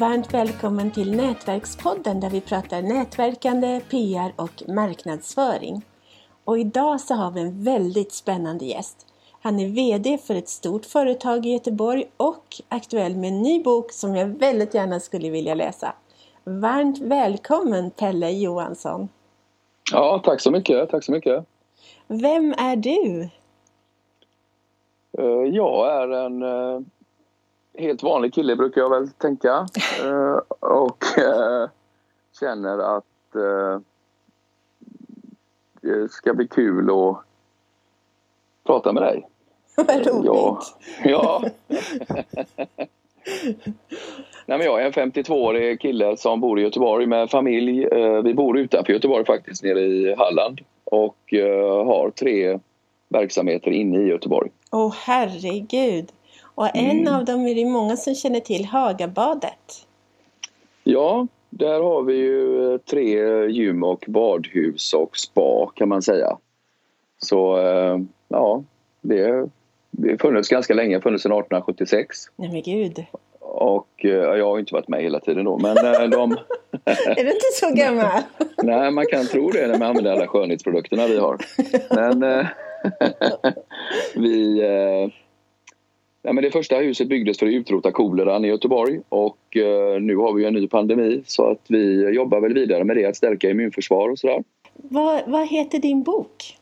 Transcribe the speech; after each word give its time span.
Varmt 0.00 0.34
välkommen 0.34 0.90
till 0.90 1.16
Nätverkspodden 1.16 2.20
där 2.20 2.30
vi 2.30 2.40
pratar 2.40 2.82
nätverkande, 2.82 3.80
PR 3.90 4.32
och 4.36 4.62
marknadsföring. 4.68 5.84
Och 6.44 6.58
idag 6.58 7.00
så 7.00 7.14
har 7.14 7.30
vi 7.30 7.40
en 7.40 7.64
väldigt 7.64 8.12
spännande 8.12 8.64
gäst. 8.64 9.06
Han 9.40 9.60
är 9.60 9.68
VD 9.68 10.18
för 10.18 10.34
ett 10.34 10.48
stort 10.48 10.86
företag 10.86 11.46
i 11.46 11.50
Göteborg 11.50 12.04
och 12.16 12.44
aktuell 12.68 13.16
med 13.16 13.28
en 13.28 13.42
ny 13.42 13.62
bok 13.62 13.92
som 13.92 14.16
jag 14.16 14.26
väldigt 14.26 14.74
gärna 14.74 15.00
skulle 15.00 15.30
vilja 15.30 15.54
läsa. 15.54 15.94
Varmt 16.44 16.98
välkommen 16.98 17.90
Pelle 17.90 18.30
Johansson! 18.30 19.08
Ja, 19.92 20.20
tack 20.24 20.40
så 20.40 20.50
mycket, 20.50 20.90
tack 20.90 21.04
så 21.04 21.12
mycket! 21.12 21.44
Vem 22.06 22.52
är 22.52 22.76
du? 22.76 23.28
Eh, 25.18 25.54
jag 25.54 26.02
är 26.02 26.08
en 26.08 26.42
eh, 26.42 26.80
helt 27.78 28.02
vanlig 28.02 28.34
kille 28.34 28.56
brukar 28.56 28.80
jag 28.80 28.90
väl 28.90 29.10
tänka. 29.10 29.66
Eh, 30.04 30.38
och 30.60 31.04
känner 32.40 32.78
att 32.78 33.04
det 35.80 36.08
ska 36.10 36.34
bli 36.34 36.48
kul 36.48 36.90
att 36.90 37.24
prata 38.66 38.92
med 38.92 39.02
dig. 39.02 39.28
Vad 39.76 40.06
roligt! 40.06 40.24
Ja. 40.24 40.62
ja. 41.04 41.42
Nej, 44.46 44.58
men 44.58 44.60
jag 44.60 44.82
är 44.82 44.86
en 44.86 45.12
52-årig 45.12 45.80
kille 45.80 46.16
som 46.16 46.40
bor 46.40 46.60
i 46.60 46.62
Göteborg 46.62 47.06
med 47.06 47.30
familj. 47.30 47.88
Vi 48.24 48.34
bor 48.34 48.58
utanför 48.58 48.92
Göteborg 48.92 49.24
faktiskt, 49.24 49.62
nere 49.62 49.80
i 49.80 50.14
Halland. 50.14 50.60
Och 50.84 51.34
har 51.86 52.10
tre 52.10 52.58
verksamheter 53.08 53.70
inne 53.70 53.98
i 53.98 54.08
Göteborg. 54.08 54.50
Åh 54.72 54.86
oh, 54.86 54.94
herregud! 54.96 56.12
Och 56.58 56.76
en 56.76 57.00
mm. 57.00 57.14
av 57.14 57.24
dem 57.24 57.46
är 57.46 57.54
det 57.54 57.64
många 57.64 57.96
som 57.96 58.14
känner 58.14 58.40
till, 58.40 58.64
Hagabadet. 58.64 59.86
Ja, 60.84 61.26
där 61.50 61.80
har 61.80 62.02
vi 62.02 62.14
ju 62.14 62.72
eh, 62.72 62.78
tre 62.78 63.46
gym 63.50 63.82
och 63.82 64.04
badhus 64.08 64.92
och 64.94 65.16
spa 65.16 65.72
kan 65.74 65.88
man 65.88 66.02
säga. 66.02 66.38
Så 67.18 67.58
eh, 67.58 67.98
ja, 68.28 68.62
det 69.00 69.30
har 69.30 70.16
funnits 70.18 70.48
ganska 70.48 70.74
länge, 70.74 71.00
funnits 71.00 71.22
sedan 71.22 71.32
1876. 71.32 72.16
Nej 72.36 72.52
men 72.52 72.62
gud! 72.62 73.04
Och 73.40 74.04
eh, 74.04 74.10
jag 74.10 74.46
har 74.46 74.58
inte 74.58 74.74
varit 74.74 74.88
med 74.88 75.02
hela 75.02 75.20
tiden 75.20 75.44
då 75.44 75.58
men 75.58 75.74
de... 76.10 76.32
är 76.84 77.24
du 77.24 77.30
inte 77.32 77.52
så 77.52 77.74
gammal? 77.74 78.22
Nej, 78.62 78.90
man 78.90 79.06
kan 79.06 79.26
tro 79.26 79.50
det 79.50 79.66
när 79.66 79.78
man 79.78 79.88
använder 79.88 80.12
alla 80.12 80.26
skönhetsprodukterna 80.26 81.06
vi 81.06 81.18
har. 81.18 81.38
Men 81.94 82.46
vi... 84.14 84.62
Eh, 86.22 86.28
ja, 86.28 86.32
men 86.32 86.44
det 86.44 86.50
första 86.50 86.76
huset 86.76 87.08
byggdes 87.08 87.38
för 87.38 87.46
att 87.46 87.52
utrota 87.52 87.92
koleran 87.92 88.44
i 88.44 88.48
Göteborg 88.48 89.00
och 89.08 89.56
eh, 89.56 90.00
nu 90.00 90.16
har 90.16 90.32
vi 90.32 90.44
en 90.44 90.54
ny 90.54 90.68
pandemi 90.68 91.22
så 91.26 91.50
att 91.50 91.64
vi 91.68 92.08
jobbar 92.08 92.40
väl 92.40 92.54
vidare 92.54 92.84
med 92.84 92.96
det, 92.96 93.04
att 93.04 93.16
stärka 93.16 93.50
immunförsvar 93.50 94.08
och 94.08 94.18
sådär. 94.18 94.44
Vad, 94.74 95.22
vad 95.26 95.48
heter 95.48 95.78
din 95.78 96.02
bok? 96.02 96.58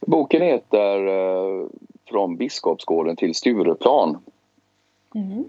Boken 0.00 0.42
heter 0.42 1.06
eh, 1.06 1.66
Från 2.08 2.36
Biskopsgården 2.36 3.16
till 3.16 3.34
Stureplan. 3.34 4.18
Mm. 5.14 5.44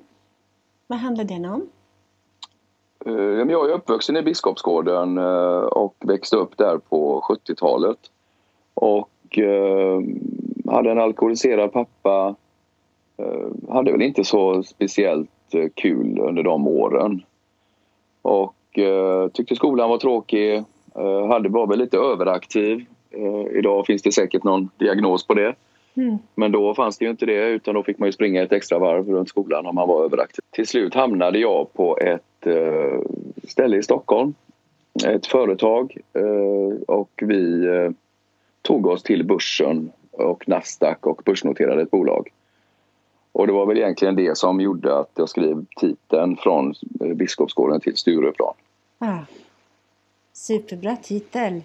Vad 0.88 1.00
handlar 1.00 1.24
den 1.24 1.46
om? 1.46 1.68
Jag 3.50 3.70
är 3.70 3.74
uppvuxen 3.74 4.18
i 4.18 4.22
Biskopsgården 4.22 5.18
och 5.68 5.96
växte 6.00 6.36
upp 6.36 6.58
där 6.58 6.78
på 6.78 7.22
70-talet. 7.30 7.98
Och 8.74 9.38
eh, 9.38 10.02
hade 10.66 10.92
en 10.92 11.00
alkoholiserad 11.00 11.72
pappa. 11.72 12.36
Eh, 13.24 13.74
hade 13.74 13.92
väl 13.92 14.02
inte 14.02 14.24
så 14.24 14.64
speciellt 14.64 15.30
eh, 15.54 15.70
kul 15.76 16.20
under 16.20 16.44
de 16.44 16.68
åren. 16.68 17.24
Och 18.22 18.80
eh, 18.80 19.28
tyckte 19.28 19.56
skolan 19.56 19.90
var 19.90 19.98
tråkig. 19.98 20.56
Eh, 20.96 21.28
hade, 21.28 21.50
var 21.50 21.68
väl 21.68 21.80
lite 21.80 21.98
överaktiv. 21.98 22.86
Eh, 23.12 23.58
idag 23.58 23.86
finns 23.86 24.02
det 24.02 24.12
säkert 24.12 24.44
någon 24.44 24.70
diagnos 24.78 25.28
på 25.28 25.34
det. 25.34 25.56
Mm. 25.96 26.18
Men 26.36 26.52
då 26.52 26.74
fanns 26.74 26.98
det 26.98 27.06
ju 27.06 27.12
inte 27.12 27.26
det 27.26 27.50
utan 27.50 27.76
då 27.76 27.84
fick 27.84 27.98
man 27.98 28.08
ju 28.08 28.14
springa 28.14 28.42
ett 28.42 28.52
extra 28.52 28.80
varv 28.80 29.10
runt 29.10 29.30
skolan 29.30 29.66
om 29.66 29.76
man 29.76 29.88
var 29.88 30.06
överaktiv. 30.06 30.42
Till 30.52 30.68
slut 30.68 30.94
hamnade 30.94 31.40
jag 31.40 31.74
på 31.74 31.98
ett 31.98 32.48
eh, 32.48 33.00
ställe 33.44 33.78
i 33.78 33.84
Stockholm. 33.84 34.34
Ett 35.06 35.26
företag 35.26 35.98
och 36.88 37.10
vi 37.22 37.68
tog 38.62 38.88
oss 38.88 39.04
till 39.04 39.26
börsen 39.26 39.92
och 40.12 40.50
Nasdaq 40.50 41.08
och 41.08 41.22
börsnoterade 41.26 41.82
ett 41.82 41.92
bolag. 41.92 42.30
Och 43.34 43.48
det 43.48 43.54
var 43.54 43.66
väl 43.66 43.78
egentligen 43.78 44.16
det 44.16 44.38
som 44.38 44.62
gjorde 44.62 44.98
att 44.98 45.12
jag 45.16 45.30
skrev 45.30 45.66
titeln 45.80 46.38
från 46.38 46.74
Biskopsgården 47.16 47.80
till 47.80 47.98
Stureplan. 47.98 48.54
Ah. 49.00 49.20
Superbra 50.34 50.96
titel! 50.96 51.62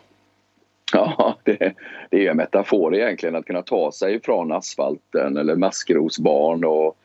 Ja, 0.92 1.36
det, 1.44 1.74
det 2.10 2.26
är 2.26 2.30
en 2.30 2.36
metafor 2.36 2.94
egentligen 2.94 3.36
att 3.36 3.46
kunna 3.46 3.62
ta 3.62 3.92
sig 3.92 4.20
från 4.22 4.52
asfalten 4.52 5.36
eller 5.36 5.56
maskrosbarn 5.56 6.64
och 6.64 6.96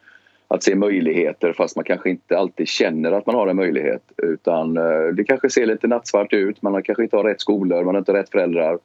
att 0.48 0.64
se 0.64 0.76
möjligheter 0.76 1.54
fast 1.54 1.76
man 1.76 1.86
kanske 1.86 2.10
inte 2.10 2.38
alltid 2.38 2.68
känner 2.68 3.12
att 3.12 3.26
man 3.26 3.36
har 3.36 3.48
en 3.48 3.56
möjlighet 3.56 4.04
utan 4.18 4.78
eh, 4.78 5.08
det 5.14 5.24
kanske 5.24 5.50
ser 5.50 5.66
lite 5.66 5.88
nattsvart 5.88 6.34
ut, 6.34 6.62
man 6.62 6.84
kanske 6.84 7.04
inte 7.04 7.18
har 7.18 7.24
rätt 7.24 7.42
skolor, 7.42 7.84
man 7.84 7.96
har 7.96 8.00
inte 8.00 8.14
rätt 8.14 8.30
föräldrar 8.30 8.80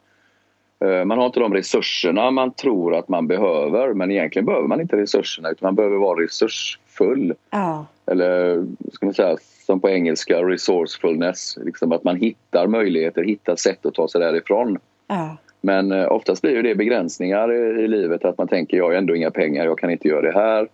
man 1.05 1.17
har 1.17 1.25
inte 1.25 1.39
de 1.39 1.53
resurserna 1.53 2.31
man 2.31 2.51
tror 2.51 2.95
att 2.95 3.09
man 3.09 3.27
behöver 3.27 3.93
men 3.93 4.11
egentligen 4.11 4.45
behöver 4.45 4.67
man 4.67 4.81
inte 4.81 4.97
resurserna 4.97 5.49
utan 5.49 5.67
man 5.67 5.75
behöver 5.75 5.97
vara 5.97 6.23
resursfull. 6.23 7.33
Ja. 7.49 7.85
Eller 8.05 8.65
ska 8.93 9.05
man 9.05 9.13
säga 9.13 9.37
som 9.65 9.79
på 9.79 9.89
engelska 9.89 10.43
resourcefulness, 10.43 11.57
liksom 11.57 11.91
att 11.91 12.03
man 12.03 12.15
hittar 12.15 12.67
möjligheter, 12.67 13.23
hittar 13.23 13.55
sätt 13.55 13.85
att 13.85 13.93
ta 13.93 14.07
sig 14.07 14.21
därifrån. 14.21 14.79
Ja. 15.07 15.37
Men 15.61 15.91
eh, 15.91 16.11
oftast 16.11 16.41
blir 16.41 16.63
det 16.63 16.75
begränsningar 16.75 17.53
i, 17.53 17.83
i 17.83 17.87
livet 17.87 18.25
att 18.25 18.37
man 18.37 18.47
tänker 18.47 18.77
jag 18.77 18.85
har 18.85 18.93
ändå 18.93 19.15
inga 19.15 19.31
pengar, 19.31 19.65
jag 19.65 19.79
kan 19.79 19.89
inte 19.89 20.07
göra 20.07 20.21
det 20.21 20.31
här. 20.31 20.67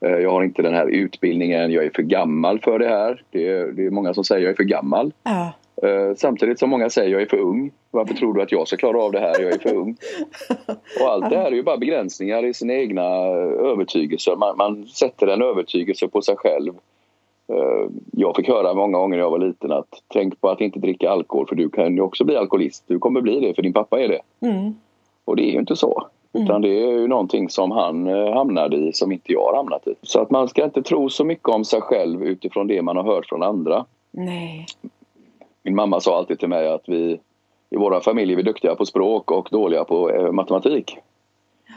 Eh, 0.00 0.18
jag 0.18 0.30
har 0.30 0.44
inte 0.44 0.62
den 0.62 0.74
här 0.74 0.86
utbildningen, 0.86 1.72
jag 1.72 1.84
är 1.84 1.90
för 1.94 2.02
gammal 2.02 2.60
för 2.60 2.78
det 2.78 2.88
här. 2.88 3.22
Det 3.30 3.48
är, 3.48 3.66
det 3.66 3.86
är 3.86 3.90
många 3.90 4.14
som 4.14 4.24
säger 4.24 4.42
jag 4.42 4.50
är 4.50 4.56
för 4.56 4.64
gammal. 4.64 5.12
Ja. 5.22 5.52
Eh, 5.82 6.14
samtidigt 6.16 6.58
som 6.58 6.70
många 6.70 6.90
säger 6.90 7.10
jag 7.10 7.22
är 7.22 7.26
för 7.26 7.38
ung. 7.38 7.70
Varför 7.90 8.14
tror 8.14 8.34
du 8.34 8.42
att 8.42 8.52
jag 8.52 8.68
ska 8.68 8.76
klara 8.76 9.02
av 9.02 9.12
det 9.12 9.20
här? 9.20 9.40
Jag 9.40 9.52
är 9.52 9.58
för 9.58 9.74
ung. 9.74 9.96
Och 11.00 11.08
allt 11.08 11.30
det 11.30 11.36
här 11.36 11.46
är 11.46 11.56
ju 11.56 11.62
bara 11.62 11.76
begränsningar 11.76 12.44
i 12.44 12.54
sina 12.54 12.74
egna 12.74 13.02
övertygelser. 13.72 14.36
Man, 14.36 14.56
man 14.56 14.86
sätter 14.86 15.26
en 15.26 15.42
övertygelse 15.42 16.08
på 16.08 16.22
sig 16.22 16.36
själv. 16.36 16.74
Eh, 17.52 17.90
jag 18.12 18.36
fick 18.36 18.48
höra 18.48 18.74
många 18.74 18.98
gånger 18.98 19.16
när 19.16 19.24
jag 19.24 19.30
var 19.30 19.38
liten 19.38 19.72
att 19.72 20.02
tänk 20.08 20.40
på 20.40 20.48
att 20.48 20.60
inte 20.60 20.78
dricka 20.78 21.10
alkohol 21.10 21.46
för 21.46 21.54
du 21.54 21.70
kan 21.70 21.94
ju 21.94 22.00
också 22.00 22.24
bli 22.24 22.36
alkoholist. 22.36 22.84
Du 22.86 22.98
kommer 22.98 23.20
bli 23.20 23.40
det 23.40 23.54
för 23.54 23.62
din 23.62 23.72
pappa 23.72 24.00
är 24.00 24.08
det. 24.08 24.20
Mm. 24.46 24.74
Och 25.24 25.36
det 25.36 25.42
är 25.42 25.52
ju 25.52 25.58
inte 25.58 25.76
så. 25.76 26.08
Mm. 26.32 26.44
Utan 26.44 26.62
det 26.62 26.68
är 26.68 26.92
ju 26.92 27.08
någonting 27.08 27.50
som 27.50 27.70
han 27.70 28.06
eh, 28.06 28.34
hamnade 28.34 28.76
i 28.76 28.92
som 28.92 29.12
inte 29.12 29.32
jag 29.32 29.44
har 29.44 29.56
hamnat 29.56 29.86
i. 29.86 29.94
Så 30.02 30.20
att 30.20 30.30
man 30.30 30.48
ska 30.48 30.64
inte 30.64 30.82
tro 30.82 31.08
så 31.08 31.24
mycket 31.24 31.48
om 31.48 31.64
sig 31.64 31.80
själv 31.80 32.22
utifrån 32.22 32.66
det 32.66 32.82
man 32.82 32.96
har 32.96 33.04
hört 33.04 33.26
från 33.26 33.42
andra. 33.42 33.84
Nej. 34.10 34.66
Min 35.62 35.74
mamma 35.74 36.00
sa 36.00 36.16
alltid 36.16 36.38
till 36.38 36.48
mig 36.48 36.68
att 36.68 36.84
vi 36.86 37.20
i 37.70 37.76
våra 37.76 38.00
familjer 38.00 38.34
är 38.34 38.36
vi 38.36 38.42
duktiga 38.42 38.74
på 38.74 38.86
språk 38.86 39.30
och 39.30 39.48
dåliga 39.50 39.84
på 39.84 40.10
eh, 40.10 40.32
matematik. 40.32 40.98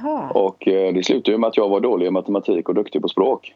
Jaha. 0.02 0.30
Och 0.30 0.68
eh, 0.68 0.94
det 0.94 1.04
slutade 1.04 1.38
med 1.38 1.48
att 1.48 1.58
jag 1.58 1.70
var 1.70 1.80
dålig 1.80 2.06
i 2.06 2.12
matematik 2.12 2.70
och 2.70 2.76
duktig 2.76 3.02
på 3.02 3.08
språk. 3.08 3.54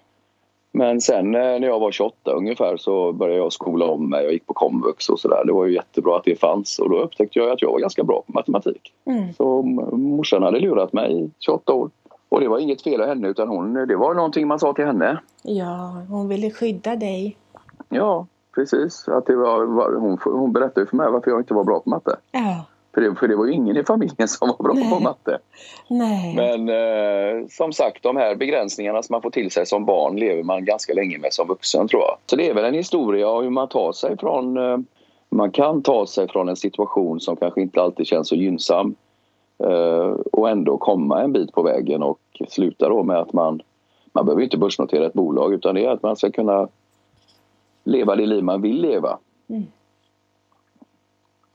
Men 0.71 1.01
sen 1.01 1.31
när 1.31 1.59
jag 1.61 1.79
var 1.79 1.91
28 1.91 2.31
ungefär 2.31 2.77
så 2.77 3.11
började 3.13 3.39
jag 3.39 3.53
skola 3.53 3.85
om 3.85 4.09
mig. 4.09 4.23
Jag 4.23 4.33
gick 4.33 4.45
på 4.45 4.53
komvux 4.53 5.09
och 5.09 5.19
sådär. 5.19 5.43
Det 5.45 5.53
var 5.53 5.65
ju 5.65 5.73
jättebra 5.73 6.17
att 6.17 6.23
det 6.23 6.39
fanns 6.39 6.79
och 6.79 6.89
då 6.89 6.99
upptäckte 6.99 7.39
jag 7.39 7.49
att 7.49 7.61
jag 7.61 7.71
var 7.71 7.79
ganska 7.79 8.03
bra 8.03 8.23
på 8.27 8.31
matematik. 8.31 8.93
Mm. 9.05 9.33
Så 9.33 9.61
morsan 9.91 10.43
hade 10.43 10.59
lurat 10.59 10.93
mig 10.93 11.23
i 11.23 11.31
28 11.39 11.73
år. 11.73 11.89
Och 12.29 12.41
det 12.41 12.47
var 12.47 12.59
inget 12.59 12.81
fel 12.81 13.01
av 13.01 13.07
henne 13.07 13.27
utan 13.27 13.47
hon, 13.47 13.73
det 13.73 13.95
var 13.95 14.13
någonting 14.13 14.47
man 14.47 14.59
sa 14.59 14.73
till 14.73 14.85
henne. 14.85 15.19
Ja, 15.43 16.03
hon 16.09 16.27
ville 16.27 16.51
skydda 16.51 16.95
dig. 16.95 17.37
Ja, 17.89 18.25
precis. 18.55 19.07
Att 19.07 19.25
det 19.25 19.35
var, 19.35 19.95
hon, 19.99 20.17
hon 20.23 20.53
berättade 20.53 20.85
för 20.85 20.97
mig 20.97 21.11
varför 21.11 21.31
jag 21.31 21.39
inte 21.39 21.53
var 21.53 21.63
bra 21.63 21.79
på 21.79 21.89
matte. 21.89 22.15
Ja. 22.31 22.65
För 22.93 23.01
det, 23.01 23.15
för 23.15 23.27
det 23.27 23.35
var 23.35 23.45
ju 23.45 23.53
ingen 23.53 23.77
i 23.77 23.83
familjen 23.83 24.27
som 24.27 24.47
var 24.47 24.63
bra 24.63 24.73
Nej. 24.73 24.89
på 24.89 24.99
matte. 24.99 25.37
Nej. 25.89 26.35
Men 26.35 26.69
eh, 26.69 27.47
som 27.49 27.73
sagt, 27.73 28.03
de 28.03 28.17
här 28.17 28.35
begränsningarna 28.35 29.03
som 29.03 29.13
man 29.13 29.21
får 29.21 29.29
till 29.29 29.51
sig 29.51 29.65
som 29.65 29.85
barn 29.85 30.15
lever 30.15 30.43
man 30.43 30.65
ganska 30.65 30.93
länge 30.93 31.17
med 31.17 31.33
som 31.33 31.47
vuxen 31.47 31.87
tror 31.87 32.01
jag. 32.01 32.17
Så 32.25 32.35
det 32.35 32.49
är 32.49 32.53
väl 32.53 32.65
en 32.65 32.73
historia 32.73 33.29
om 33.29 33.43
hur 33.43 33.49
man 33.49 33.67
tar 33.67 33.91
sig 33.91 34.17
från 34.17 34.57
eh, 34.57 34.77
man 35.29 35.51
kan 35.51 35.81
ta 35.81 36.07
sig 36.07 36.27
från 36.27 36.49
en 36.49 36.55
situation 36.55 37.19
som 37.19 37.35
kanske 37.35 37.61
inte 37.61 37.81
alltid 37.81 38.07
känns 38.07 38.27
så 38.27 38.35
gynnsam 38.35 38.95
eh, 39.63 40.15
och 40.31 40.49
ändå 40.49 40.77
komma 40.77 41.21
en 41.21 41.33
bit 41.33 41.51
på 41.51 41.63
vägen 41.63 42.03
och 42.03 42.19
sluta 42.49 42.89
då 42.89 43.03
med 43.03 43.17
att 43.17 43.33
man 43.33 43.61
man 44.13 44.25
behöver 44.25 44.43
inte 44.43 44.57
börsnotera 44.57 45.05
ett 45.05 45.13
bolag 45.13 45.53
utan 45.53 45.75
det 45.75 45.85
är 45.85 45.89
att 45.89 46.03
man 46.03 46.15
ska 46.15 46.31
kunna 46.31 46.67
leva 47.85 48.15
det 48.15 48.25
liv 48.25 48.43
man 48.43 48.61
vill 48.61 48.81
leva. 48.81 49.19
Mm. 49.49 49.65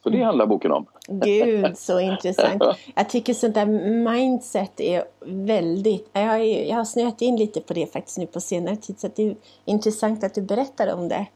Så 0.02 0.10
det 0.10 0.22
handlar 0.22 0.46
boken 0.46 0.72
om. 0.72 0.86
Gud, 1.08 1.76
så 1.78 2.00
intressant. 2.00 2.62
Jag 2.94 3.08
tycker 3.08 3.34
sånt 3.34 3.54
där 3.54 3.66
mindset 4.04 4.80
är 4.80 5.04
väldigt... 5.24 6.10
Jag 6.12 6.26
har, 6.26 6.38
jag 6.38 6.76
har 6.76 6.84
snöat 6.84 7.22
in 7.22 7.36
lite 7.36 7.60
på 7.60 7.74
det 7.74 7.92
faktiskt 7.92 8.18
nu 8.18 8.26
på 8.26 8.40
senare 8.40 8.76
tid, 8.76 9.00
så 9.00 9.08
det 9.16 9.22
är 9.22 9.36
intressant 9.64 10.24
att 10.24 10.34
du 10.34 10.42
berättar 10.42 10.94
om 10.94 11.08
det. 11.08 11.26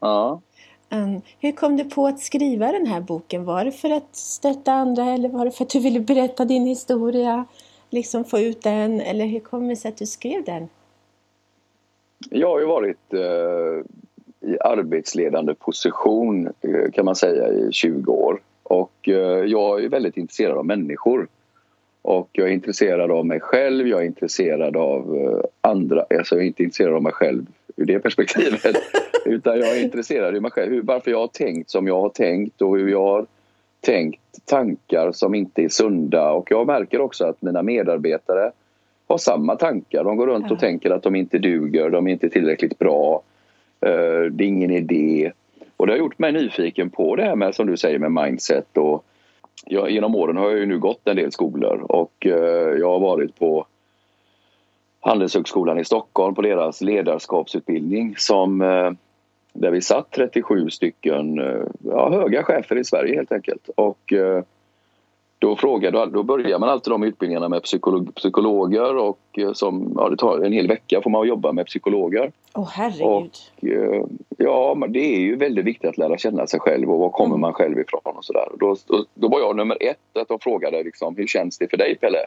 Ja. 0.00 0.40
Um, 0.92 1.22
hur 1.38 1.52
kom 1.52 1.76
du 1.76 1.84
på 1.84 2.06
att 2.06 2.20
skriva 2.20 2.72
den 2.72 2.86
här 2.86 3.00
boken? 3.00 3.44
Var 3.44 3.64
det 3.64 3.72
för 3.72 3.90
att 3.90 4.16
stötta 4.16 4.72
andra 4.72 5.04
eller 5.04 5.28
var 5.28 5.44
det 5.44 5.50
för 5.50 5.64
att 5.64 5.70
du 5.70 5.80
ville 5.80 6.00
berätta 6.00 6.44
din 6.44 6.66
historia? 6.66 7.44
Liksom 7.90 8.24
få 8.24 8.38
ut 8.38 8.62
den, 8.62 9.00
eller 9.00 9.26
hur 9.26 9.40
kom 9.40 9.68
det 9.68 9.76
sig 9.76 9.88
att 9.88 9.96
du 9.96 10.06
skrev 10.06 10.44
den? 10.44 10.68
Jag 12.30 12.48
har 12.48 12.60
ju 12.60 12.66
varit 12.66 13.12
eh, 13.12 13.84
i 14.40 14.56
arbetsledande 14.60 15.54
position 15.54 16.46
eh, 16.46 16.90
kan 16.92 17.04
man 17.04 17.16
säga 17.16 17.48
i 17.48 17.72
20 17.72 18.12
år. 18.12 18.40
Och 18.62 19.08
eh, 19.08 19.44
jag 19.44 19.84
är 19.84 19.88
väldigt 19.88 20.16
intresserad 20.16 20.58
av 20.58 20.66
människor. 20.66 21.28
Och 22.02 22.28
jag 22.32 22.48
är 22.48 22.52
intresserad 22.52 23.10
av 23.10 23.26
mig 23.26 23.40
själv, 23.40 23.88
jag 23.88 24.00
är 24.00 24.06
intresserad 24.06 24.76
av 24.76 25.16
eh, 25.16 25.44
andra. 25.60 26.04
Alltså 26.18 26.34
jag 26.34 26.42
är 26.42 26.46
inte 26.46 26.62
intresserad 26.62 26.94
av 26.94 27.02
mig 27.02 27.12
själv 27.12 27.46
ur 27.76 27.84
det 27.84 27.98
perspektivet. 28.02 28.76
utan 29.24 29.58
jag 29.58 29.76
är 29.76 29.84
intresserad 29.84 30.36
av 30.36 30.42
mig 30.42 30.50
själv. 30.50 30.84
Varför 30.84 31.10
jag 31.10 31.18
har 31.18 31.26
tänkt 31.26 31.70
som 31.70 31.86
jag 31.86 32.00
har 32.00 32.08
tänkt 32.08 32.62
och 32.62 32.78
hur 32.78 32.88
jag 32.88 33.02
har 33.02 33.26
tänkt 33.80 34.20
tankar 34.44 35.12
som 35.12 35.34
inte 35.34 35.62
är 35.62 35.68
sunda. 35.68 36.32
Och 36.32 36.50
jag 36.50 36.66
märker 36.66 37.00
också 37.00 37.24
att 37.24 37.42
mina 37.42 37.62
medarbetare 37.62 38.52
har 39.06 39.18
samma 39.18 39.56
tankar. 39.56 40.04
De 40.04 40.16
går 40.16 40.26
runt 40.26 40.50
och 40.50 40.60
tänker 40.60 40.90
att 40.90 41.02
de 41.02 41.16
inte 41.16 41.38
duger, 41.38 41.90
de 41.90 42.06
är 42.06 42.12
inte 42.12 42.28
tillräckligt 42.28 42.78
bra. 42.78 43.22
Eh, 43.80 44.30
det 44.30 44.44
är 44.44 44.48
ingen 44.48 44.70
idé. 44.70 45.32
Och 45.76 45.86
det 45.86 45.92
har 45.92 45.98
gjort 45.98 46.18
mig 46.18 46.32
nyfiken 46.32 46.90
på 46.90 47.16
det 47.16 47.22
här 47.22 47.36
med, 47.36 47.54
som 47.54 47.66
du 47.66 47.76
säger, 47.76 47.98
med 47.98 48.24
mindset. 48.24 48.76
Och 48.76 49.04
jag, 49.66 49.90
genom 49.90 50.14
åren 50.14 50.36
har 50.36 50.50
jag 50.50 50.58
ju 50.58 50.66
nu 50.66 50.78
gått 50.78 51.08
en 51.08 51.16
del 51.16 51.32
skolor 51.32 51.86
och 51.88 52.26
eh, 52.26 52.78
jag 52.78 52.88
har 52.90 53.00
varit 53.00 53.38
på 53.38 53.66
Handelshögskolan 55.00 55.78
i 55.78 55.84
Stockholm 55.84 56.34
på 56.34 56.42
deras 56.42 56.80
ledarskapsutbildning 56.80 58.14
som 58.18 58.60
eh, 58.60 58.90
där 59.52 59.70
vi 59.70 59.82
satt 59.82 60.10
37 60.10 60.70
stycken 60.70 61.36
ja, 61.84 62.10
höga 62.10 62.42
chefer 62.42 62.78
i 62.78 62.84
Sverige 62.84 63.16
helt 63.16 63.32
enkelt. 63.32 63.68
Och 63.74 64.12
då, 65.40 65.56
frågar, 65.56 66.06
då 66.06 66.22
börjar 66.22 66.58
man 66.58 66.68
alltid 66.68 66.92
de 66.92 67.02
utbildningarna 67.02 67.48
med 67.48 67.62
psykolog, 67.62 68.14
psykologer 68.14 68.96
och 68.96 69.20
eh, 69.38 69.52
som, 69.52 69.92
ja, 69.96 70.08
det 70.08 70.16
tar 70.16 70.38
en 70.38 70.52
hel 70.52 70.68
vecka 70.68 71.00
får 71.02 71.10
man 71.10 71.28
jobba 71.28 71.52
med 71.52 71.66
psykologer. 71.66 72.32
Åh 72.54 72.62
oh, 72.62 72.68
herregud! 72.72 73.06
Och, 73.06 73.68
eh, 73.68 74.04
ja, 74.38 74.74
men 74.76 74.92
det 74.92 75.16
är 75.16 75.20
ju 75.20 75.36
väldigt 75.36 75.64
viktigt 75.64 75.90
att 75.90 75.98
lära 75.98 76.18
känna 76.18 76.46
sig 76.46 76.60
själv 76.60 76.90
och 76.90 76.98
var 76.98 77.10
kommer 77.10 77.34
mm. 77.34 77.40
man 77.40 77.52
själv 77.52 77.78
ifrån 77.78 78.16
och 78.16 78.24
sådär. 78.24 78.48
Då, 78.58 78.76
då, 78.86 79.04
då 79.14 79.28
var 79.28 79.40
jag 79.40 79.56
nummer 79.56 79.76
ett 79.80 80.16
att 80.20 80.28
de 80.28 80.38
frågade 80.38 80.82
liksom, 80.82 81.16
hur 81.16 81.26
känns 81.26 81.58
det 81.58 81.68
för 81.68 81.76
dig 81.76 81.96
Pelle? 81.96 82.26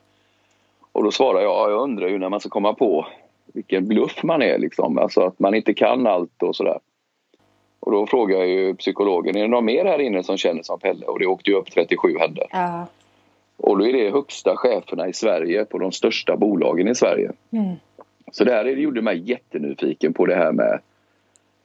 Och 0.91 1.03
då 1.03 1.11
svarade 1.11 1.43
jag, 1.43 1.71
jag 1.71 1.81
undrar 1.81 2.07
ju 2.07 2.19
när 2.19 2.29
man 2.29 2.39
ska 2.39 2.49
komma 2.49 2.73
på 2.73 3.07
vilken 3.53 3.87
bluff 3.87 4.23
man 4.23 4.41
är 4.41 4.57
liksom, 4.57 4.97
alltså 4.97 5.21
att 5.21 5.39
man 5.39 5.55
inte 5.55 5.73
kan 5.73 6.07
allt 6.07 6.43
och 6.43 6.55
sådär. 6.55 6.79
Och 7.79 7.91
då 7.91 8.07
frågar 8.07 8.37
jag 8.37 8.47
ju 8.47 8.75
psykologen, 8.75 9.37
är 9.37 9.41
det 9.41 9.47
någon 9.47 9.65
mer 9.65 9.85
här 9.85 10.01
inne 10.01 10.23
som 10.23 10.37
känner 10.37 10.63
som 10.63 10.79
Pelle? 10.79 11.05
Och 11.05 11.19
det 11.19 11.27
åkte 11.27 11.51
ju 11.51 11.57
upp 11.57 11.71
37 11.71 12.17
händer. 12.19 12.47
Ja. 12.51 12.85
Och 13.57 13.77
då 13.77 13.87
är 13.87 13.93
det 13.93 14.11
högsta 14.11 14.55
cheferna 14.55 15.07
i 15.07 15.13
Sverige 15.13 15.65
på 15.65 15.77
de 15.77 15.91
största 15.91 16.37
bolagen 16.37 16.87
i 16.87 16.95
Sverige. 16.95 17.31
Mm. 17.51 17.75
Så 18.31 18.43
det 18.43 18.51
här 18.51 18.65
gjorde 18.65 19.01
mig 19.01 19.29
jättenyfiken 19.29 20.13
på 20.13 20.25
det 20.25 20.35
här 20.35 20.51
med 20.51 20.79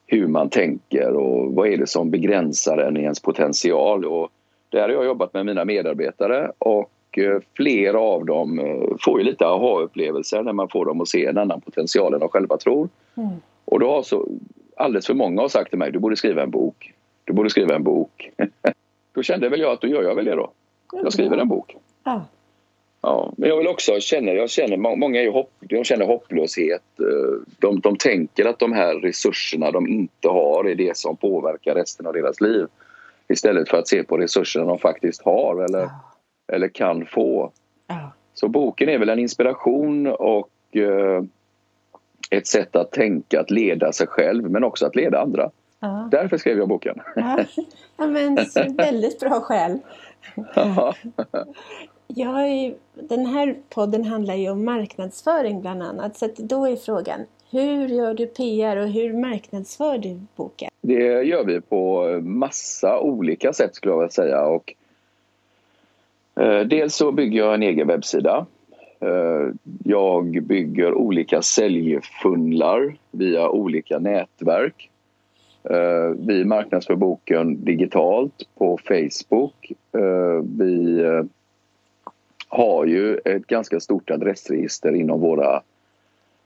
hur 0.07 0.27
man 0.27 0.51
tänker 0.51 1.13
och 1.13 1.53
vad 1.53 1.69
är 1.69 1.77
det 1.77 1.87
som 1.87 2.11
begränsar 2.11 2.79
en 2.79 2.97
i 2.97 3.01
ens 3.01 3.21
potential. 3.21 4.05
Och 4.05 4.31
det 4.69 4.81
här 4.81 4.89
har 4.89 4.95
jag 4.95 5.05
jobbat 5.05 5.35
med 5.35 5.47
mina 5.47 5.65
medarbetare 5.65 6.53
och 6.59 7.19
eh, 7.19 7.41
flera 7.57 8.01
av 8.01 8.25
dem 8.25 8.59
eh, 8.59 8.97
får 9.05 9.21
ju 9.21 9.27
lite 9.27 9.47
aha-upplevelser 9.47 10.43
när 10.43 10.53
man 10.53 10.69
får 10.69 10.85
dem 10.85 11.01
att 11.01 11.09
se 11.09 11.27
en 11.27 11.39
annan 11.39 11.61
potential 11.61 12.15
än 12.15 12.21
de 12.21 12.29
själva 12.29 12.57
tror. 12.57 12.89
Mm. 13.17 13.31
Och 13.65 13.81
då 13.81 13.91
har 13.91 14.03
så 14.03 14.29
alldeles 14.77 15.07
för 15.07 15.15
många 15.15 15.41
har 15.41 15.49
sagt 15.49 15.71
till 15.71 15.79
mig, 15.79 15.93
du 15.93 15.99
borde 15.99 16.17
skriva 16.17 16.43
en 16.43 16.51
bok. 16.51 16.93
Du 17.25 17.33
borde 17.33 17.51
skriva 17.51 17.75
en 17.75 17.83
bok. 17.83 18.31
då 19.15 19.23
kände 19.23 19.49
väl 19.49 19.61
jag 19.61 19.73
att 19.73 19.81
då 19.81 19.89
gör 19.89 20.03
jag 20.03 20.15
väl 20.15 20.25
det 20.25 20.35
då. 20.35 20.51
Jag 20.93 21.13
skriver 21.13 21.39
en 21.39 21.49
bok. 21.49 21.77
Ja. 22.05 22.25
Ja, 23.01 23.33
men 23.37 23.49
jag 23.49 23.57
vill 23.57 23.69
också 23.69 24.01
känna, 24.01 24.33
jag 24.33 24.51
känner, 24.51 24.77
många 24.77 25.23
är 25.23 25.31
hopp, 25.31 25.53
de 25.61 25.85
känner 25.85 26.07
hopplöshet. 26.07 26.83
Eh, 27.01 27.41
de, 27.59 27.81
de 27.81 27.97
tänker 27.97 28.45
att 28.45 28.59
de 28.59 28.73
här 28.73 28.95
resurserna 28.95 29.71
de 29.71 29.89
inte 29.89 30.29
har 30.29 30.65
är 30.65 30.75
det 30.75 30.97
som 30.97 31.17
påverkar 31.17 31.75
resten 31.75 32.07
av 32.07 32.13
deras 32.13 32.41
liv. 32.41 32.67
Istället 33.29 33.69
för 33.69 33.79
att 33.79 33.89
se 33.89 34.03
på 34.03 34.17
resurserna 34.17 34.65
de 34.65 34.79
faktiskt 34.79 35.23
har 35.23 35.65
eller, 35.65 35.81
ja. 35.81 35.91
eller 36.53 36.69
kan 36.69 37.07
få. 37.07 37.53
Ja. 37.87 38.13
Så 38.35 38.49
boken 38.49 38.89
är 38.89 38.99
väl 38.99 39.09
en 39.09 39.19
inspiration 39.19 40.07
och 40.07 40.77
eh, 40.77 41.23
ett 42.31 42.47
sätt 42.47 42.77
att 42.77 42.93
tänka, 42.93 43.41
att 43.41 43.51
leda 43.51 43.93
sig 43.93 44.07
själv 44.07 44.51
men 44.51 44.65
också 44.65 44.87
att 44.87 44.97
leda 44.97 45.21
andra. 45.21 45.51
Ja. 45.81 46.09
Därför 46.11 46.37
skrev 46.37 46.59
jag 46.59 46.69
boken. 46.69 47.01
Ja, 47.97 48.07
men 48.07 48.39
väldigt 48.77 49.21
bra 49.21 49.41
skäl. 49.41 49.79
Jag 52.07 52.75
den 52.95 53.27
här 53.27 53.57
podden 53.69 54.05
handlar 54.05 54.35
ju 54.35 54.51
om 54.51 54.65
marknadsföring 54.65 55.61
bland 55.61 55.83
annat. 55.83 56.17
Så 56.17 56.29
då 56.37 56.67
är 56.67 56.77
frågan, 56.77 57.21
hur 57.51 57.89
gör 57.89 58.15
du 58.15 58.27
PR 58.27 58.77
och 58.77 58.89
hur 58.89 59.13
marknadsför 59.13 59.99
du 59.99 60.21
boken? 60.37 60.71
Det 60.81 61.23
gör 61.23 61.45
vi 61.45 61.61
på 61.61 62.05
massa 62.23 63.01
olika 63.01 63.53
sätt 63.53 63.75
skulle 63.75 63.93
jag 63.93 63.99
vilja 63.99 64.11
säga. 64.11 64.47
Och, 64.47 64.75
eh, 66.41 66.61
dels 66.61 66.95
så 66.95 67.13
bygger 67.13 67.39
jag 67.39 67.55
en 67.55 67.63
egen 67.63 67.87
webbsida. 67.87 68.47
Eh, 69.01 69.55
jag 69.85 70.43
bygger 70.43 70.95
olika 70.95 71.43
säljfunnlar 71.43 72.97
via 73.11 73.49
olika 73.49 73.99
nätverk. 73.99 74.91
Eh, 75.65 76.11
vi 76.27 76.45
marknadsför 76.45 76.95
boken 76.95 77.65
digitalt 77.65 78.49
på 78.55 78.79
Facebook. 78.85 79.73
Eh, 79.93 80.45
vi 80.59 81.01
eh, 81.01 81.23
har 82.49 82.87
ju 82.87 83.19
ett 83.25 83.47
ganska 83.47 83.81
stort 83.81 84.11
adressregister 84.11 84.95
inom 84.95 85.21
våra 85.21 85.63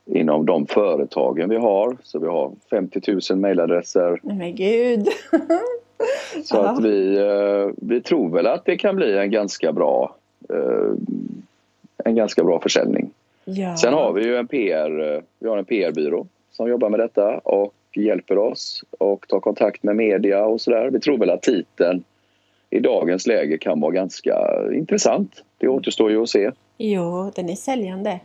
inom 0.06 0.47
de 0.47 0.67
företagen 0.67 1.49
vi 1.49 1.56
har. 1.56 1.97
Så 2.03 2.19
vi 2.19 2.26
har 2.26 2.53
50 2.70 3.00
000 3.31 3.38
mejladresser. 3.38 4.20
Men 4.23 4.55
gud! 4.55 5.09
Så 6.44 6.61
att 6.61 6.85
vi, 6.85 7.19
vi 7.76 8.00
tror 8.00 8.31
väl 8.31 8.47
att 8.47 8.64
det 8.64 8.76
kan 8.76 8.97
bli 8.97 9.19
en 9.19 9.31
ganska 9.31 9.73
bra 9.73 10.17
en 12.05 12.14
ganska 12.14 12.44
bra 12.44 12.61
försäljning. 12.61 13.11
Ja. 13.44 13.76
Sen 13.76 13.95
har 13.95 14.12
vi 14.12 14.25
ju 14.25 14.37
en 14.37 14.49
PR, 14.49 15.23
vi 15.38 15.49
har 15.49 15.59
en 15.59 15.64
PR-byrå 15.64 16.26
som 16.50 16.69
jobbar 16.69 16.88
med 16.88 17.00
detta 17.00 17.38
och 17.38 17.75
hjälper 17.96 18.38
oss 18.38 18.84
och 18.99 19.28
tar 19.28 19.40
kontakt 19.40 19.82
med 19.82 19.96
media 19.96 20.44
och 20.44 20.61
sådär. 20.61 20.90
Vi 20.90 21.00
tror 21.00 21.18
väl 21.18 21.30
att 21.30 21.42
titeln 21.42 22.04
i 22.70 22.80
dagens 22.80 23.26
läge 23.26 23.58
kan 23.58 23.80
vara 23.80 23.92
ganska 23.92 24.37
intressant. 24.72 25.44
Det 25.58 25.68
återstår 25.68 26.11
ju 26.11 26.22
att 26.22 26.28
se. 26.28 26.50
Jo, 26.78 27.32
den 27.34 27.50
är 27.50 27.54
säljande. 27.54 28.20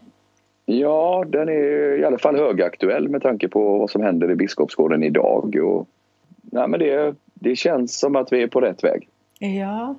Ja, 0.65 1.25
den 1.27 1.49
är 1.49 1.99
i 1.99 2.05
alla 2.05 2.17
fall 2.17 2.35
högaktuell 2.35 3.09
med 3.09 3.21
tanke 3.21 3.47
på 3.47 3.77
vad 3.77 3.89
som 3.89 4.01
händer 4.01 4.31
i 4.31 4.35
Biskopsgården 4.35 5.03
idag. 5.03 5.55
Och, 5.55 5.87
nej, 6.41 6.67
men 6.67 6.79
det, 6.79 7.15
det 7.33 7.55
känns 7.55 7.99
som 7.99 8.15
att 8.15 8.33
vi 8.33 8.43
är 8.43 8.47
på 8.47 8.61
rätt 8.61 8.83
väg. 8.83 9.09
Ja, 9.39 9.95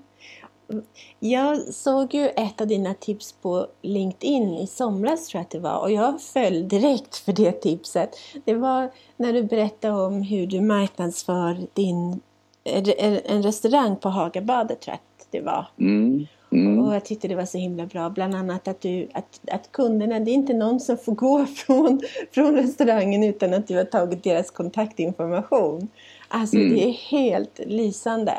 jag 1.20 1.74
såg 1.74 2.14
ju 2.14 2.28
ett 2.28 2.60
av 2.60 2.66
dina 2.66 2.94
tips 2.94 3.32
på 3.32 3.66
LinkedIn 3.82 4.54
i 4.54 4.66
somras 4.66 5.26
tror 5.26 5.38
jag 5.38 5.44
att 5.44 5.50
det 5.50 5.58
var 5.58 5.80
och 5.80 5.92
jag 5.92 6.20
föll 6.20 6.68
direkt 6.68 7.16
för 7.16 7.32
det 7.32 7.52
tipset. 7.52 8.10
Det 8.44 8.54
var 8.54 8.90
när 9.16 9.32
du 9.32 9.42
berättade 9.42 9.94
om 9.94 10.22
hur 10.22 10.46
du 10.46 10.60
marknadsför 10.60 11.66
din, 11.74 12.20
en 12.64 13.42
restaurang 13.42 13.96
på 13.96 14.08
Hagabadet 14.08 14.80
tror 14.80 14.92
jag 14.92 14.94
att 14.94 15.26
det 15.30 15.40
var. 15.40 15.66
Mm. 15.78 16.26
Mm. 16.52 16.78
Och 16.78 16.94
jag 16.94 17.04
tyckte 17.04 17.28
det 17.28 17.34
var 17.34 17.44
så 17.44 17.58
himla 17.58 17.86
bra. 17.86 18.10
Bland 18.10 18.34
annat 18.34 18.68
att, 18.68 18.80
du, 18.80 19.08
att, 19.14 19.40
att 19.52 19.72
kunderna, 19.72 20.20
det 20.20 20.30
är 20.30 20.32
inte 20.32 20.54
någon 20.54 20.80
som 20.80 20.98
får 20.98 21.12
gå 21.12 21.46
från, 21.56 22.00
från 22.32 22.56
restaurangen 22.56 23.24
utan 23.24 23.54
att 23.54 23.68
du 23.68 23.76
har 23.76 23.84
tagit 23.84 24.24
deras 24.24 24.50
kontaktinformation. 24.50 25.88
Alltså 26.28 26.56
mm. 26.56 26.74
det 26.74 26.88
är 26.88 26.92
helt 26.92 27.60
lysande. 27.66 28.34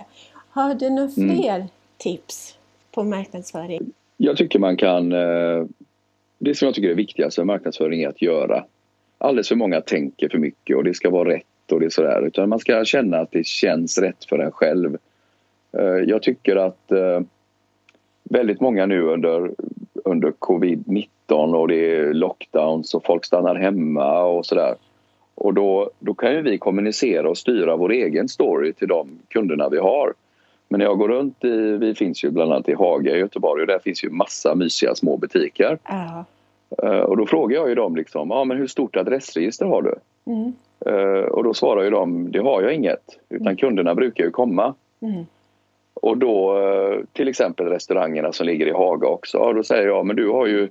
Har 0.50 0.74
du 0.74 0.90
några 0.90 1.12
mm. 1.18 1.38
fler 1.38 1.68
tips 2.00 2.58
på 2.92 3.04
marknadsföring? 3.04 3.92
Jag 4.18 4.38
tycker 4.38 4.60
man 4.60 4.78
kan... 4.78 5.12
Eh, 5.12 5.66
det 6.40 6.56
som 6.56 6.66
jag 6.66 6.76
tycker 6.76 6.90
är 6.90 6.96
viktigast 6.96 7.38
med 7.38 7.48
marknadsföring 7.48 8.02
är 8.02 8.10
att 8.10 8.22
göra. 8.22 8.66
Alldeles 9.18 9.48
för 9.48 9.56
många 9.56 9.82
tänker 9.82 10.30
för 10.30 10.38
mycket 10.38 10.78
och 10.78 10.84
det 10.84 10.94
ska 10.94 11.10
vara 11.10 11.30
rätt 11.30 11.72
och 11.72 11.80
det 11.80 11.86
är 11.86 11.90
sådär. 11.90 12.28
Utan 12.28 12.50
man 12.50 12.60
ska 12.60 12.86
känna 12.86 13.18
att 13.18 13.32
det 13.32 13.46
känns 13.46 13.98
rätt 13.98 14.26
för 14.26 14.40
en 14.40 14.52
själv. 14.52 14.98
Eh, 15.78 15.84
jag 15.84 16.22
tycker 16.22 16.56
att 16.56 16.92
eh, 16.92 17.20
väldigt 18.24 18.62
många 18.62 18.86
nu 18.86 19.02
under, 19.02 19.52
under 20.06 20.32
covid-19 20.32 21.08
och 21.56 21.68
det 21.68 21.96
är 21.96 22.14
lockdowns 22.14 22.94
och 22.94 23.06
folk 23.06 23.26
stannar 23.26 23.56
hemma 23.56 24.24
och 24.24 24.46
sådär. 24.46 24.76
Och 25.36 25.54
då, 25.54 25.92
då 26.00 26.14
kan 26.14 26.34
ju 26.34 26.42
vi 26.42 26.58
kommunicera 26.58 27.30
och 27.30 27.38
styra 27.38 27.76
vår 27.76 27.92
egen 27.92 28.30
story 28.30 28.74
till 28.74 28.88
de 28.88 29.20
kunderna 29.28 29.70
vi 29.70 29.78
har. 29.78 30.14
Men 30.70 30.80
när 30.80 30.86
jag 30.86 30.98
går 30.98 31.08
runt 31.08 31.44
i, 31.44 31.78
vi 31.78 31.96
finns 31.96 32.24
ju 32.24 32.32
bland 32.32 32.52
annat 32.54 32.70
i 32.70 32.74
Haga 32.74 33.16
i 33.16 33.20
Göteborg 33.20 33.62
och 33.62 33.68
där 33.68 33.80
finns 33.80 34.04
ju 34.04 34.10
massa 34.10 34.56
mysiga 34.56 34.96
små 34.96 35.18
butiker. 35.18 35.78
Eh, 36.84 37.00
Och 37.00 37.18
då 37.18 37.26
frågar 37.26 37.56
jag 37.58 37.70
ju 37.70 37.76
dem 37.76 37.96
liksom, 37.96 38.30
ja 38.30 38.44
men 38.44 38.58
hur 38.58 38.68
stort 38.68 38.96
adressregister 38.96 39.66
har 39.66 39.82
du? 39.82 39.96
Mm. 40.32 40.54
Eh, 40.86 41.24
Och 41.26 41.44
då 41.44 41.54
svarar 41.54 41.84
ju 41.84 41.90
de, 41.90 42.32
det 42.32 42.40
har 42.40 42.62
jag 42.62 42.74
inget. 42.74 43.20
Utan 43.30 43.56
kunderna 43.56 43.96
brukar 43.96 44.24
ju 44.24 44.32
komma. 44.32 44.74
Mm. 45.02 45.26
Och 45.94 46.18
då 46.18 46.60
eh, 46.60 47.00
till 47.14 47.28
exempel 47.28 47.66
restaurangerna 47.68 48.32
som 48.32 48.46
ligger 48.48 48.68
i 48.68 48.72
Haga 48.72 49.08
också. 49.08 49.54
Då 49.54 49.64
säger 49.64 49.88
jag, 49.88 50.06
men 50.06 50.16
du 50.16 50.30
har 50.30 50.48
ju 50.48 50.70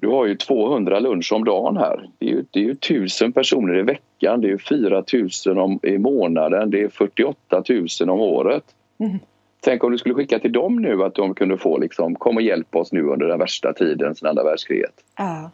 du 0.00 0.08
har 0.08 0.26
ju 0.26 0.34
200 0.34 0.98
lunch 0.98 1.32
om 1.32 1.44
dagen 1.44 1.76
här. 1.76 2.08
Det 2.18 2.26
är 2.26 2.30
ju, 2.30 2.44
det 2.50 2.60
är 2.60 2.64
ju 2.64 2.70
1000 2.70 3.32
personer 3.32 3.78
i 3.78 3.82
veckan. 3.82 4.40
Det 4.40 4.46
är 4.46 4.50
ju 4.50 4.58
4000 4.58 5.58
om, 5.58 5.80
i 5.82 5.98
månaden. 5.98 6.70
Det 6.70 6.82
är 6.82 6.88
48 6.88 7.62
000 7.68 8.10
om 8.10 8.20
året. 8.20 8.64
Mm. 8.98 9.18
Tänk 9.60 9.84
om 9.84 9.92
du 9.92 9.98
skulle 9.98 10.14
skicka 10.14 10.38
till 10.38 10.52
dem 10.52 10.76
nu 10.76 11.02
att 11.02 11.14
de 11.14 11.34
kunde 11.34 11.58
få 11.58 11.78
liksom, 11.78 12.14
kom 12.14 12.36
och 12.36 12.42
hjälp 12.42 12.76
oss 12.76 12.92
nu 12.92 13.02
under 13.02 13.26
den 13.26 13.38
värsta 13.38 13.72
tiden 13.72 14.14
sedan 14.14 14.28
andra 14.28 14.44
världskriget. 14.44 14.94
Ja. 15.18 15.50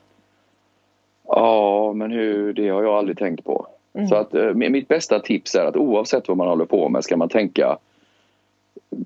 Ja, 1.25 1.93
men 1.93 2.11
hur, 2.11 2.53
det 2.53 2.69
har 2.69 2.83
jag 2.83 2.95
aldrig 2.95 3.19
tänkt 3.19 3.45
på. 3.45 3.67
Mm. 3.95 4.09
Så 4.09 4.15
att, 4.15 4.35
eh, 4.35 4.55
mitt 4.55 4.89
bästa 4.89 5.21
tips 5.21 5.55
är 5.55 5.65
att 5.65 5.77
oavsett 5.77 6.29
vad 6.29 6.37
man 6.37 6.49
håller 6.49 6.65
på 6.65 6.89
med 6.89 7.05
ska 7.05 7.17
man 7.17 7.29
tänka 7.29 7.79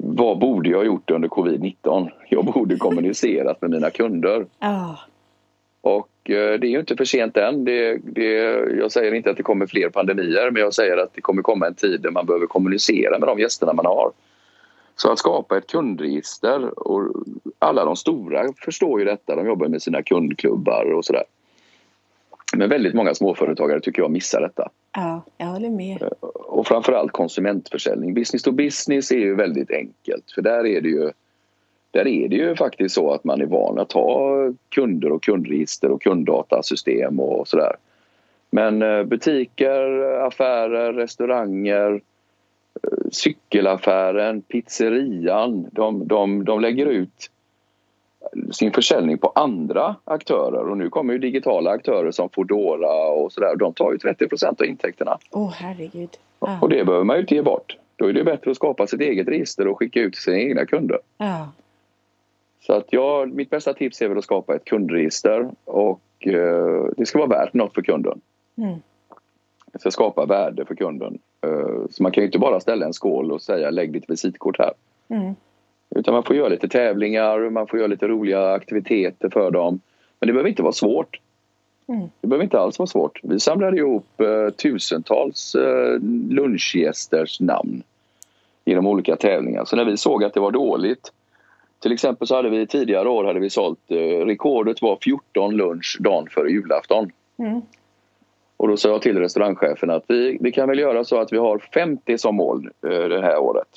vad 0.01 0.39
borde 0.39 0.71
jag 0.71 0.87
gjort 0.87 1.11
under 1.11 1.29
covid-19? 1.29 2.11
Jag 2.29 2.45
borde 2.45 2.77
kommunicerat 2.77 3.61
med 3.61 3.71
mina 3.71 3.91
kunder. 3.91 4.47
Ja. 4.59 4.99
Och 5.81 6.31
eh, 6.31 6.61
det 6.61 6.67
är 6.67 6.71
ju 6.71 6.81
inte 6.81 6.97
för 6.97 7.05
sent 7.05 7.37
än. 7.37 7.65
Det, 7.65 7.99
det, 8.03 8.33
jag 8.79 8.93
säger 8.93 9.15
inte 9.15 9.31
att 9.31 9.37
det 9.37 9.43
kommer 9.43 9.67
fler 9.67 9.89
pandemier 9.89 10.51
men 10.51 10.63
jag 10.63 10.75
säger 10.75 10.97
att 10.97 11.15
det 11.15 11.21
kommer 11.21 11.43
komma 11.43 11.67
en 11.67 11.75
tid 11.75 12.01
där 12.01 12.11
man 12.11 12.27
behöver 12.27 12.47
kommunicera 12.47 13.19
med 13.19 13.29
de 13.29 13.39
gästerna 13.39 13.73
man 13.73 13.87
har. 13.87 14.13
Så 14.97 15.13
att 15.13 15.19
skapa 15.19 15.59
ett 15.59 15.67
kundregister 15.67 16.89
och 16.89 17.13
alla 17.59 17.85
de 17.85 17.97
stora 17.97 18.53
förstår 18.65 19.01
ju 19.01 19.05
detta. 19.07 19.37
De 19.37 19.47
jobbar 19.47 19.69
med 19.69 19.83
sina 19.83 20.03
kundklubbar 20.03 20.93
och 20.93 21.05
sådär. 21.05 21.25
Men 22.57 22.69
väldigt 22.69 22.95
många 22.95 23.15
småföretagare 23.15 23.81
tycker 23.81 24.03
jag 24.03 24.11
missar 24.11 24.41
detta. 24.41 24.69
ja, 24.95 25.23
jag 25.39 25.47
håller 25.47 25.71
med. 25.71 26.03
Och 26.21 26.67
framförallt 26.67 27.13
konsumentförsäljning. 27.13 28.15
Business 28.15 28.43
to 28.43 28.53
business 28.53 29.11
är 29.11 29.19
ju 29.19 29.35
väldigt 29.35 29.71
enkelt 29.71 30.31
för 30.35 30.43
där 30.43 30.67
är 30.67 30.81
det 30.81 30.89
ju 30.89 31.11
där 31.91 32.07
är 32.07 32.29
det 32.29 32.37
ju 32.37 32.57
faktiskt 32.57 32.95
så 32.95 33.13
att 33.13 33.25
man 33.25 33.41
är 33.41 33.47
van 33.47 33.79
att 33.79 33.93
ha 33.93 34.31
kunder 34.69 35.13
och 35.13 35.23
kundregister 35.23 35.91
och 35.91 36.03
kunddatasystem 36.03 37.21
och 37.21 37.49
sådär. 37.49 37.77
Men 38.51 38.83
eh, 38.83 39.05
butiker, 39.05 40.03
affärer, 40.27 40.93
restauranger, 40.93 42.01
cykelaffären, 43.11 44.43
pizzerian, 44.43 45.69
de, 45.73 46.09
de, 46.09 46.45
de 46.45 46.61
lägger 46.61 46.87
ut 46.87 47.31
sin 48.53 48.73
försäljning 48.73 49.19
på 49.19 49.33
andra 49.35 49.97
aktörer 50.05 50.69
och 50.69 50.77
nu 50.79 50.91
kommer 50.91 51.13
ju 51.13 51.19
digitala 51.19 51.71
aktörer 51.71 52.11
som 52.11 52.29
Foodora 52.29 53.09
och 53.09 53.33
sådär. 53.33 53.57
De 53.57 53.73
tar 53.73 53.93
ju 53.93 53.99
30% 53.99 54.61
av 54.61 54.67
intäkterna 54.67 55.19
Åh, 55.31 55.53
herregud. 55.53 56.11
Ja. 56.41 56.59
och 56.63 56.69
det 56.69 56.85
behöver 56.85 57.05
man 57.05 57.17
ju 57.17 57.21
inte 57.21 57.35
ge 57.35 57.43
bort. 57.43 57.77
Då 57.97 58.09
är 58.09 58.13
det 58.13 58.25
bättre 58.25 58.51
att 58.51 58.57
skapa 58.57 58.87
sitt 58.87 59.01
eget 59.01 59.29
register 59.29 59.67
och 59.67 59.79
skicka 59.79 60.01
ut 60.01 60.13
till 60.13 60.23
sina 60.23 60.39
egna 60.39 60.67
kunder. 60.67 60.99
Ja. 61.19 61.49
Så 62.61 62.73
att 62.73 62.87
jag, 62.91 63.33
mitt 63.33 63.51
bästa 63.51 63.75
tips 63.75 64.03
är 64.03 64.09
väl 64.09 64.19
att 64.19 64.25
skapa 64.25 64.55
ett 64.55 64.65
kundregister 64.65 65.51
och 65.65 66.01
eh, 66.21 66.87
det 66.97 67.07
ska 67.07 67.19
vara 67.19 67.29
värt 67.29 67.55
något 67.55 67.75
för 67.75 67.83
kunden. 67.83 68.21
Mm. 68.59 68.79
Ska 69.79 69.91
skapa 69.91 70.27
värde 70.27 70.65
för 70.65 70.75
kunden. 70.75 71.19
Eh, 71.47 71.87
så 71.91 72.03
man 72.03 72.13
kan 72.13 72.23
ju 72.23 72.27
inte 72.27 72.39
bara 72.39 72.61
ställa 72.61 72.87
en 72.87 72.93
skål 72.93 73.33
och 73.33 73.43
säga 73.43 73.71
lägg 73.71 73.93
ditt 73.93 74.11
visitkort 74.11 74.59
här. 74.59 74.73
Mm. 75.09 75.35
Utan 75.91 76.15
man 76.15 76.23
får 76.23 76.37
göra 76.37 76.49
lite 76.49 76.69
tävlingar, 76.69 77.51
man 77.51 77.67
får 77.67 77.79
göra 77.79 77.87
lite 77.87 78.09
roliga 78.09 78.53
aktiviteter 78.53 79.29
för 79.29 79.51
dem. 79.51 79.81
Men 80.21 80.27
det 80.27 80.33
behöver 80.33 80.49
inte 80.49 80.63
vara 80.63 80.73
svårt. 80.73 81.21
Mm. 81.89 82.09
Det 82.21 82.27
behöver 82.27 82.45
inte 82.45 82.59
alls 82.59 82.79
vara 82.79 82.87
svårt. 82.87 83.21
Vi 83.23 83.41
samlade 83.41 83.77
ihop 83.77 84.21
eh, 84.21 84.51
tusentals 84.51 85.55
eh, 85.55 86.01
lunchgästers 86.31 87.41
namn 87.41 87.83
genom 88.65 88.87
olika 88.87 89.17
tävlingar. 89.17 89.65
Så 89.65 89.77
när 89.77 89.85
vi 89.85 89.97
såg 89.97 90.25
att 90.25 90.35
det 90.35 90.41
var 90.41 90.51
dåligt 90.51 91.13
till 91.81 91.93
exempel 91.93 92.29
så 92.29 92.35
hade 92.35 92.51
vi 92.51 92.67
tidigare 92.67 93.09
år 93.09 93.25
hade 93.25 93.41
vi 93.41 93.51
sålt, 93.51 93.79
eh, 93.89 93.97
rekordet 94.27 94.83
var 94.83 94.99
14 95.03 95.57
lunch 95.57 95.97
dagen 96.01 96.29
före 96.31 96.51
julafton. 96.51 97.11
Mm. 97.39 97.63
Och 98.57 98.69
då 98.69 98.77
sa 98.77 98.89
jag 98.89 99.03
till 99.03 99.19
restaurangchefen 99.19 99.91
att 99.91 100.05
vi, 100.09 100.39
vi 100.41 100.53
kan 100.53 100.69
väl 100.69 100.79
göra 100.79 101.05
så 101.05 101.21
att 101.21 101.33
vi 101.33 101.39
har 101.39 101.59
50 101.59 102.19
som 102.19 102.37
mål 102.37 102.71
eh, 102.87 102.91
det 103.09 103.23
här 103.23 103.39
året. 103.39 103.69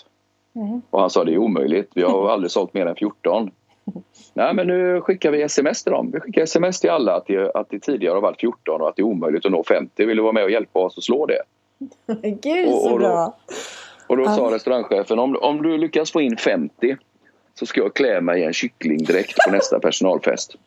Mm. 0.55 0.81
Och 0.89 0.99
han 1.01 1.09
sa 1.09 1.23
det 1.23 1.33
är 1.33 1.37
omöjligt, 1.37 1.91
vi 1.95 2.01
har 2.03 2.29
aldrig 2.33 2.51
sålt 2.51 2.73
mer 2.73 2.85
än 2.85 2.95
14. 2.95 3.51
Nej 4.33 4.53
men 4.53 4.67
nu 4.67 5.01
skickar 5.01 5.31
vi 5.31 5.41
sms 5.41 5.83
till 5.83 5.91
dem. 5.91 6.11
Vi 6.13 6.19
skickar 6.19 6.41
sms 6.41 6.79
till 6.79 6.89
alla 6.89 7.15
att 7.15 7.25
det, 7.27 7.51
att 7.55 7.69
det 7.69 7.79
tidigare 7.79 8.13
har 8.13 8.21
varit 8.21 8.39
14 8.39 8.81
och 8.81 8.89
att 8.89 8.95
det 8.95 9.01
är 9.01 9.03
omöjligt 9.05 9.45
att 9.45 9.51
nå 9.51 9.63
50. 9.63 10.05
Vill 10.05 10.17
du 10.17 10.23
vara 10.23 10.33
med 10.33 10.43
och 10.43 10.51
hjälpa 10.51 10.79
oss 10.79 10.97
att 10.97 11.03
slå 11.03 11.25
det? 11.25 11.41
Gud 12.41 12.67
Och- 12.67 12.81
så 12.81 12.91
och 12.93 12.99
då- 12.99 13.05
bra. 13.07 13.37
Och 14.07 14.17
då 14.17 14.25
sa 14.25 14.51
restaurangchefen 14.51 15.19
om, 15.19 15.37
om 15.41 15.61
du 15.61 15.77
lyckas 15.77 16.11
få 16.11 16.21
in 16.21 16.37
50 16.37 16.97
så 17.59 17.65
ska 17.65 17.81
jag 17.81 17.93
klä 17.93 18.21
mig 18.21 18.41
i 18.41 18.43
en 18.43 18.53
kycklingdräkt 18.53 19.35
på 19.45 19.51
nästa 19.51 19.79
personalfest. 19.79 20.55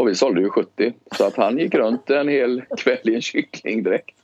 Och 0.00 0.08
vi 0.08 0.14
sålde 0.14 0.40
ju 0.40 0.50
70 0.50 0.92
så 1.16 1.24
att 1.24 1.36
han 1.36 1.58
gick 1.58 1.74
runt 1.74 2.10
en 2.10 2.28
hel 2.28 2.62
kväll 2.76 3.08
i 3.08 3.14
en 3.14 3.22
kycklingdräkt. 3.22 4.16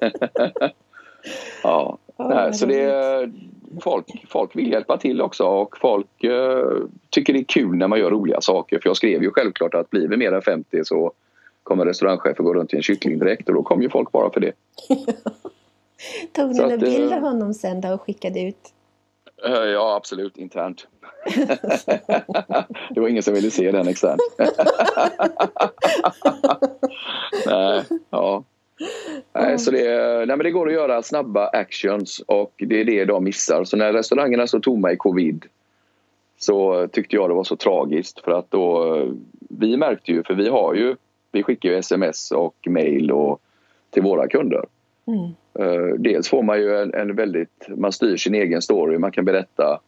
ja, 1.62 1.98
nej, 2.16 2.54
så 2.54 2.66
det 2.66 2.80
är, 2.80 3.32
folk, 3.82 4.06
folk 4.28 4.56
vill 4.56 4.70
hjälpa 4.72 4.96
till 4.96 5.20
också 5.20 5.44
och 5.44 5.78
folk 5.78 6.24
eh, 6.24 6.68
tycker 7.10 7.32
det 7.32 7.38
är 7.38 7.44
kul 7.44 7.76
när 7.76 7.88
man 7.88 7.98
gör 7.98 8.10
roliga 8.10 8.40
saker. 8.40 8.78
För 8.78 8.88
jag 8.88 8.96
skrev 8.96 9.22
ju 9.22 9.30
självklart 9.30 9.74
att 9.74 9.90
blir 9.90 10.08
vi 10.08 10.16
mer 10.16 10.32
än 10.32 10.42
50 10.42 10.84
så 10.84 11.12
kommer 11.62 11.86
restaurangchefen 11.86 12.44
gå 12.44 12.54
runt 12.54 12.72
i 12.72 12.76
en 12.76 12.82
kycklingdräkt 12.82 13.48
och 13.48 13.54
då 13.54 13.62
kommer 13.62 13.82
ju 13.82 13.90
folk 13.90 14.12
bara 14.12 14.30
för 14.30 14.40
det. 14.40 14.52
Tog 16.32 16.54
ni 16.54 16.60
att, 16.60 16.80
bild 16.80 17.12
eh, 17.12 17.16
av 17.16 17.22
honom 17.22 17.54
sen 17.54 17.80
då 17.80 17.88
och 17.88 18.02
skickade 18.02 18.40
ut? 18.40 18.72
Eh, 19.44 19.52
Ja, 19.52 19.96
absolut. 19.96 20.36
Internt. 20.36 20.86
det 22.90 23.00
var 23.00 23.08
ingen 23.08 23.22
som 23.22 23.34
ville 23.34 23.50
se 23.50 23.70
den 23.70 23.88
externt. 23.88 24.20
nej, 27.46 27.84
ja. 28.10 28.44
nej, 29.32 29.58
så 29.58 29.70
det, 29.70 30.16
nej, 30.26 30.36
men 30.36 30.38
det 30.38 30.50
går 30.50 30.66
att 30.66 30.72
göra 30.72 31.02
snabba 31.02 31.46
actions 31.46 32.22
och 32.26 32.52
det 32.56 32.80
är 32.80 32.84
det 32.84 33.04
de 33.04 33.24
missar. 33.24 33.64
Så 33.64 33.76
när 33.76 33.92
restaurangerna 33.92 34.46
stod 34.46 34.62
tomma 34.62 34.92
i 34.92 34.96
covid 34.96 35.46
så 36.38 36.88
tyckte 36.88 37.16
jag 37.16 37.30
det 37.30 37.34
var 37.34 37.44
så 37.44 37.56
tragiskt 37.56 38.20
för 38.20 38.32
att 38.32 38.50
då 38.50 38.96
vi 39.48 39.76
märkte 39.76 40.12
ju, 40.12 40.22
för 40.22 40.34
vi 40.34 40.48
har 40.48 40.74
ju, 40.74 40.96
vi 41.32 41.42
skickar 41.42 41.68
ju 41.68 41.76
sms 41.76 42.30
och 42.30 42.54
mail 42.66 43.12
och, 43.12 43.40
till 43.90 44.02
våra 44.02 44.28
kunder. 44.28 44.64
Mm. 45.06 45.24
Eh, 45.54 45.94
Dels 45.98 46.28
får 46.28 46.42
man 46.42 46.58
ju 46.58 46.76
en, 46.82 46.94
en 46.94 47.16
väldigt, 47.16 47.66
man 47.68 47.92
styr 47.92 48.16
sin 48.16 48.34
egen 48.34 48.62
story, 48.62 48.98
man 48.98 49.12
kan 49.12 49.24
berätta 49.24 49.80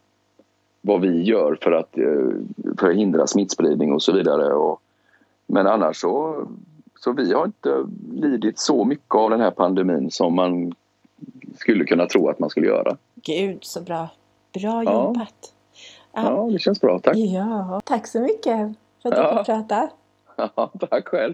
vad 0.81 1.01
vi 1.01 1.21
gör 1.23 1.57
för 1.61 1.71
att, 1.71 1.97
eh, 1.97 2.75
för 2.79 2.89
att 2.89 2.95
hindra 2.95 3.27
smittspridning 3.27 3.93
och 3.93 4.03
så 4.03 4.11
vidare. 4.13 4.53
Och, 4.53 4.81
men 5.47 5.67
annars 5.67 5.97
så, 6.01 6.45
så 6.99 7.11
vi 7.11 7.33
har 7.33 7.45
inte 7.45 7.85
lidit 8.13 8.59
så 8.59 8.83
mycket 8.85 9.15
av 9.15 9.29
den 9.29 9.41
här 9.41 9.51
pandemin 9.51 10.11
som 10.11 10.35
man 10.35 10.73
skulle 11.55 11.85
kunna 11.85 12.05
tro 12.05 12.29
att 12.29 12.39
man 12.39 12.49
skulle 12.49 12.67
göra. 12.67 12.97
Gud 13.15 13.57
så 13.63 13.81
bra. 13.81 14.09
Bra 14.53 14.83
Ja. 14.83 14.93
jobbat. 15.05 15.53
Ja, 16.13 16.49
det 16.51 16.59
känns 16.59 16.81
bra. 16.81 16.99
Tack. 16.99 17.15
Ja, 17.17 17.81
tack 17.85 18.07
så 18.07 18.19
mycket 18.21 18.73
för 19.01 19.09
att 19.09 19.15
du 19.15 19.21
Ja. 19.21 19.37
fick 19.37 19.45
prata. 19.45 19.89
Ja, 20.55 20.71
tack 20.89 21.07
själv. 21.07 21.33